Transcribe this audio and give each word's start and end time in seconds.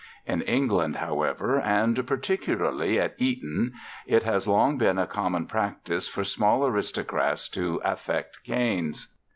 In 0.25 0.41
England, 0.41 0.95
however, 0.95 1.59
and 1.59 2.07
particularly 2.07 2.99
at 2.99 3.13
Eton, 3.19 3.73
it 4.07 4.23
has 4.23 4.47
long 4.47 4.79
been 4.79 4.97
a 4.97 5.05
common 5.05 5.45
practice 5.45 6.07
for 6.07 6.23
small 6.23 6.65
aristocrats 6.65 7.47
to 7.49 7.79
affect 7.85 8.43
canes. 8.43 9.13